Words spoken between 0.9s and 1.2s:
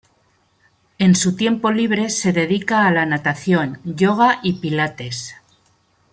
En